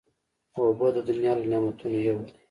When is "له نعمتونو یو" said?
1.39-2.17